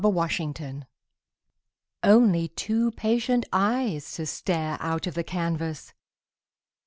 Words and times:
FADED 0.03 0.55
PICTURES 0.55 0.83
Only 2.01 2.47
two 2.47 2.89
patient 2.93 3.45
eyes 3.53 4.11
to 4.15 4.25
stare 4.25 4.77
Out 4.79 5.05
of 5.05 5.13
the 5.13 5.23
canvas. 5.23 5.93